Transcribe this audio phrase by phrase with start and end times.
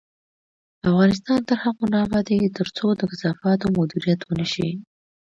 [0.89, 4.69] افغانستان تر هغو نه ابادیږي، ترڅو د کثافاتو مدیریت ونشي.